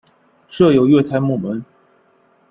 [0.47, 1.63] 设有月台幕门。